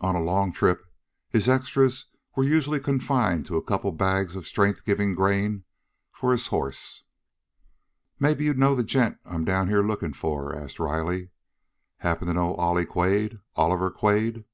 [0.00, 0.84] On a long trip
[1.30, 2.04] his "extras"
[2.36, 5.64] were usually confined to a couple of bags of strength giving grain
[6.12, 7.02] for his horse.
[8.20, 11.30] "Maybe you'd know the gent I'm down here looking for?" asked Riley.
[11.96, 14.44] "Happen to know Ollie Quade Oliver Quade?"